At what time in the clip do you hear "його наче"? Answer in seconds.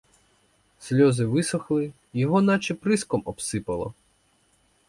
2.13-2.73